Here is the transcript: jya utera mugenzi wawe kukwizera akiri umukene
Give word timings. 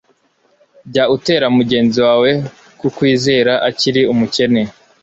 jya 0.91 1.03
utera 1.15 1.45
mugenzi 1.57 1.97
wawe 2.07 2.31
kukwizera 2.79 3.53
akiri 3.69 4.01
umukene 4.13 4.61